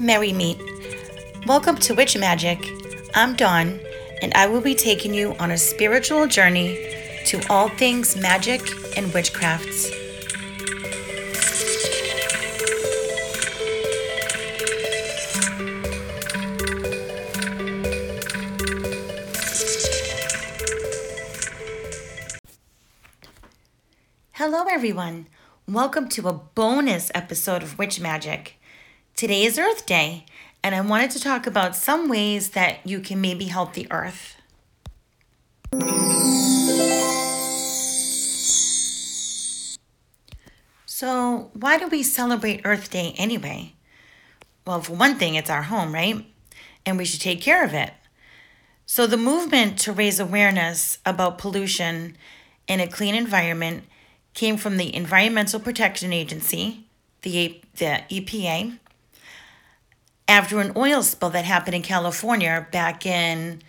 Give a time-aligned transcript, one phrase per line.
[0.00, 0.58] Merry Meet.
[1.46, 2.58] Welcome to Witch Magic.
[3.14, 3.78] I'm Dawn,
[4.22, 6.78] and I will be taking you on a spiritual journey
[7.26, 8.62] to all things magic
[8.96, 9.90] and witchcrafts.
[24.32, 25.26] Hello, everyone.
[25.68, 28.56] Welcome to a bonus episode of Witch Magic.
[29.20, 30.24] Today is Earth Day,
[30.64, 34.36] and I wanted to talk about some ways that you can maybe help the earth.
[40.86, 43.74] So, why do we celebrate Earth Day anyway?
[44.66, 46.24] Well, for one thing, it's our home, right?
[46.86, 47.92] And we should take care of it.
[48.86, 52.16] So, the movement to raise awareness about pollution
[52.66, 53.84] and a clean environment
[54.32, 56.86] came from the Environmental Protection Agency,
[57.20, 58.78] the, the EPA,
[60.30, 63.60] after an oil spill that happened in California back in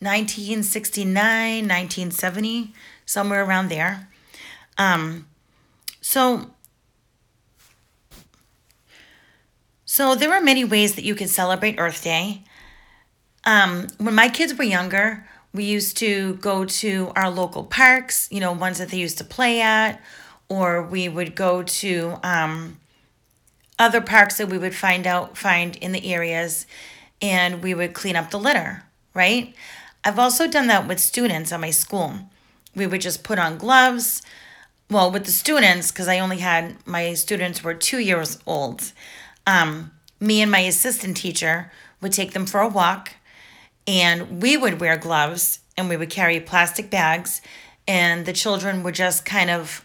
[0.00, 2.74] 1969, 1970,
[3.06, 4.08] somewhere around there.
[4.76, 5.28] Um,
[6.00, 6.50] so,
[9.84, 12.42] so there are many ways that you can celebrate Earth Day.
[13.44, 15.24] Um, when my kids were younger,
[15.54, 19.24] we used to go to our local parks, you know, ones that they used to
[19.24, 20.02] play at,
[20.48, 22.78] or we would go to um,
[23.78, 26.66] other parks that we would find out find in the areas,
[27.20, 28.84] and we would clean up the litter.
[29.14, 29.54] Right.
[30.04, 32.14] I've also done that with students at my school.
[32.74, 34.22] We would just put on gloves.
[34.90, 38.92] Well, with the students, because I only had my students were two years old.
[39.46, 43.14] Um, me and my assistant teacher would take them for a walk
[43.86, 47.40] and we would wear gloves and we would carry plastic bags
[47.86, 49.84] and the children would just kind of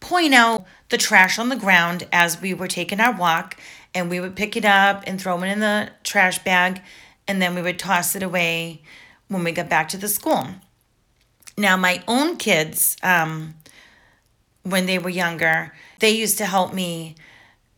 [0.00, 3.56] point out the trash on the ground as we were taking our walk
[3.94, 6.80] and we would pick it up and throw it in the trash bag
[7.26, 8.80] and then we would toss it away
[9.28, 10.46] when we got back to the school
[11.56, 13.54] now my own kids um,
[14.62, 17.14] when they were younger they used to help me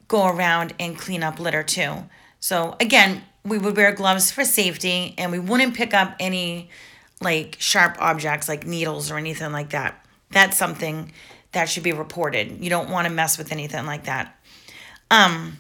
[0.09, 2.05] go around and clean up litter too
[2.39, 6.69] so again we would wear gloves for safety and we wouldn't pick up any
[7.21, 10.05] like sharp objects like needles or anything like that.
[10.31, 11.13] That's something
[11.53, 12.63] that should be reported.
[12.63, 14.39] You don't want to mess with anything like that.
[15.11, 15.59] Um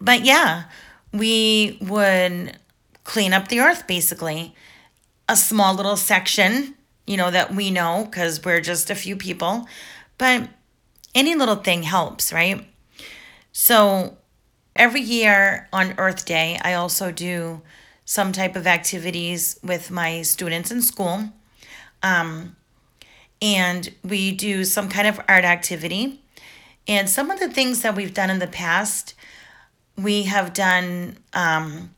[0.00, 0.64] but yeah,
[1.12, 2.58] we would
[3.04, 4.54] clean up the earth basically.
[5.28, 6.74] A small little section,
[7.06, 9.66] you know, that we know cuz we're just a few people,
[10.18, 10.48] but
[11.14, 12.66] any little thing helps, right?
[13.52, 14.16] So
[14.74, 17.60] Every year on Earth Day, I also do
[18.04, 21.28] some type of activities with my students in school.
[22.02, 22.56] Um,
[23.42, 26.22] and we do some kind of art activity.
[26.88, 29.14] And some of the things that we've done in the past,
[29.96, 31.94] we have done um,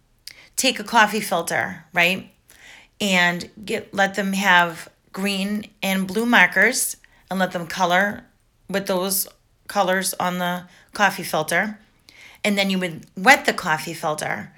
[0.57, 2.31] take a coffee filter, right?
[3.01, 6.97] And get let them have green and blue markers
[7.31, 8.25] and let them color
[8.69, 9.29] with those
[9.69, 11.79] colors on the coffee filter
[12.45, 14.53] and then you would wet the coffee filter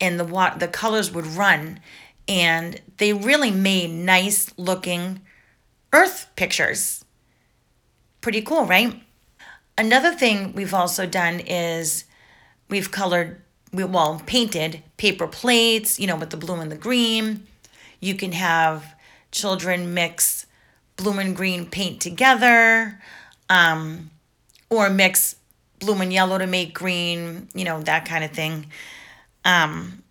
[0.00, 1.80] and the wat- the colors would run
[2.28, 5.20] and they really made nice looking
[5.92, 7.04] earth pictures
[8.20, 9.02] pretty cool right
[9.76, 12.04] another thing we've also done is
[12.68, 13.40] we've colored
[13.72, 17.46] we well painted paper plates you know with the blue and the green
[18.00, 18.94] you can have
[19.30, 20.46] children mix
[20.96, 23.00] blue and green paint together
[23.48, 24.10] um,
[24.70, 25.36] or mix
[25.78, 28.66] blue and yellow to make green, you know, that kind of thing.
[29.44, 30.02] Um,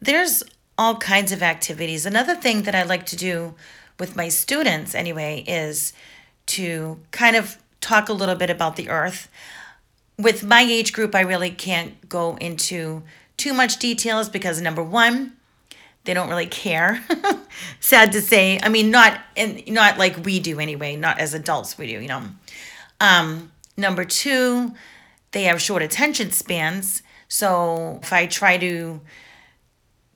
[0.00, 0.42] there's
[0.78, 2.06] all kinds of activities.
[2.06, 3.54] Another thing that I like to do
[3.98, 5.92] with my students, anyway, is
[6.46, 9.28] to kind of talk a little bit about the earth.
[10.18, 13.02] With my age group, I really can't go into
[13.36, 15.36] too much details because number one,
[16.04, 17.04] they don't really care.
[17.80, 18.58] Sad to say.
[18.62, 20.96] I mean, not and not like we do anyway.
[20.96, 22.22] Not as adults we do, you know.
[23.00, 24.72] Um, number two,
[25.32, 27.02] they have short attention spans.
[27.28, 29.00] So if I try to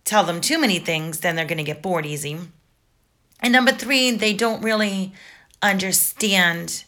[0.05, 2.39] tell them too many things, then they're going to get bored easy.
[3.41, 5.13] And number three, they don't really
[5.63, 6.85] understand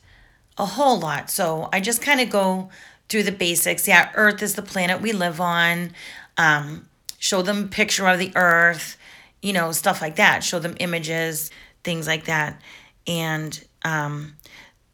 [0.58, 1.30] a whole lot.
[1.30, 2.70] So I just kind of go
[3.08, 3.88] through the basics.
[3.88, 5.92] Yeah, Earth is the planet we live on.
[6.36, 6.88] Um,
[7.18, 8.96] show them picture of the Earth,
[9.40, 10.44] you know, stuff like that.
[10.44, 11.50] Show them images,
[11.84, 12.60] things like that.
[13.06, 14.34] And um,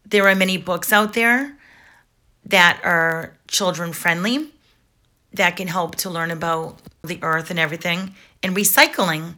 [0.04, 1.56] there are many books out there
[2.44, 4.50] that are children friendly
[5.32, 8.14] that can help to learn about the earth and everything.
[8.42, 9.34] And recycling,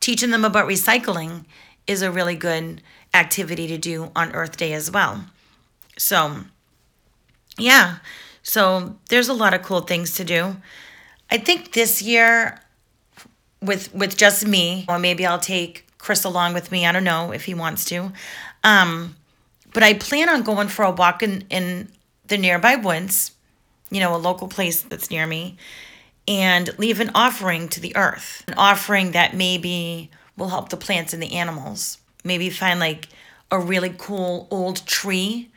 [0.00, 1.44] teaching them about recycling
[1.86, 2.82] is a really good
[3.14, 5.24] activity to do on Earth Day as well.
[5.96, 6.36] So,
[7.58, 7.98] yeah,
[8.42, 10.56] so there's a lot of cool things to do.
[11.30, 12.60] I think this year
[13.60, 16.86] with with just me, or maybe I'll take Chris along with me.
[16.86, 18.12] I don't know if he wants to.
[18.64, 19.16] Um,
[19.72, 21.88] but I plan on going for a walk in, in
[22.26, 23.32] the nearby woods,
[23.90, 25.56] you know, a local place that's near me,
[26.30, 28.44] and leave an offering to the earth.
[28.46, 31.98] An offering that maybe will help the plants and the animals.
[32.22, 33.08] Maybe find like
[33.50, 35.50] a really cool old tree,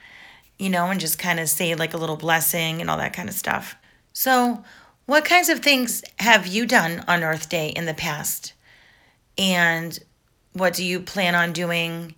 [0.58, 3.30] you know, and just kind of say like a little blessing and all that kind
[3.30, 3.76] of stuff.
[4.14, 4.64] So,
[5.06, 8.54] what kinds of things have you done on Earth Day in the past?
[9.38, 10.00] And
[10.54, 12.16] what do you plan on doing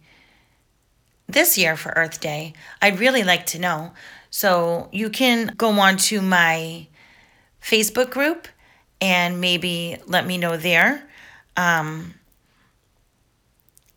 [1.28, 2.54] this year for Earth Day?
[2.82, 3.92] I'd really like to know.
[4.30, 6.88] So you can go on to my
[7.66, 8.48] Facebook group
[9.02, 11.10] and maybe let me know there.
[11.58, 12.14] Um,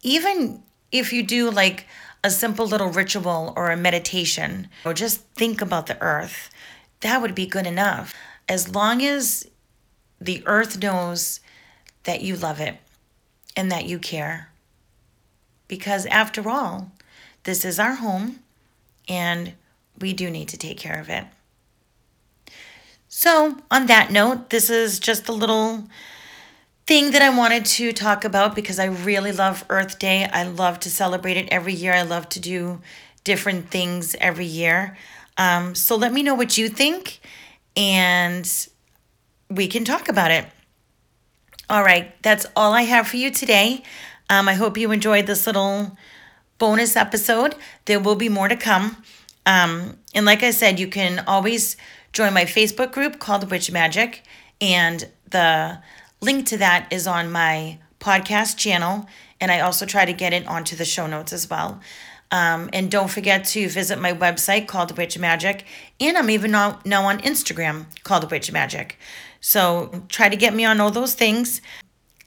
[0.03, 1.87] even if you do like
[2.25, 6.50] a simple little ritual or a meditation, or just think about the earth,
[7.00, 8.15] that would be good enough.
[8.49, 9.47] As long as
[10.20, 11.41] the earth knows
[12.05, 12.79] that you love it
[13.56, 14.50] and that you care.
[15.69, 16.91] Because after all,
[17.44, 18.41] this is our home
[19.09, 19.53] and
[20.00, 21.26] we do need to take care of it.
[23.10, 25.84] So, on that note, this is just a little
[26.87, 30.28] thing that I wanted to talk about because I really love Earth Day.
[30.31, 31.94] I love to celebrate it every year.
[31.94, 32.81] I love to do
[33.25, 34.99] different things every year.
[35.38, 37.20] Um, so, let me know what you think
[37.75, 38.69] and
[39.49, 40.44] we can talk about it.
[41.70, 43.82] All right, that's all I have for you today.
[44.28, 45.96] Um, I hope you enjoyed this little
[46.58, 47.55] bonus episode.
[47.87, 49.02] There will be more to come.
[49.46, 51.78] Um, and like I said, you can always
[52.12, 54.22] join my Facebook group called Witch Magic,
[54.60, 55.78] and the
[56.20, 59.06] link to that is on my podcast channel.
[59.40, 61.81] And I also try to get it onto the show notes as well.
[62.31, 65.64] Um, and don't forget to visit my website called Witch Magic.
[66.00, 68.99] And I'm even now, now on Instagram called Witch Magic.
[69.40, 71.62] So try to get me on all those things.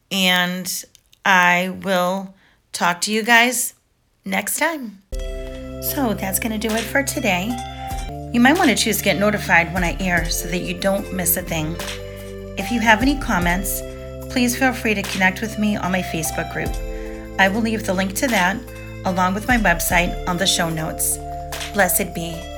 [0.10, 0.86] And
[1.26, 2.34] I will
[2.72, 3.76] talk to you guys
[4.26, 5.04] next time.
[5.82, 7.52] So that's going to do it for today.
[8.34, 11.14] You might want to choose to get notified when I air so that you don't
[11.14, 11.76] miss a thing.
[12.58, 13.82] If you have any comments,
[14.32, 16.72] please feel free to connect with me on my Facebook group.
[17.38, 18.58] I will leave the link to that
[19.04, 21.18] along with my website on the show notes.
[21.74, 22.51] Blessed be.